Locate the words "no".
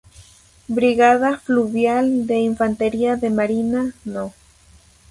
4.03-4.33